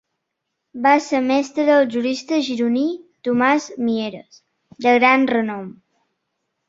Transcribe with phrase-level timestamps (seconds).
[0.85, 2.85] Va ser mestre del jurista gironí
[3.29, 4.43] Tomàs Mieres,
[4.87, 5.69] de gran renom.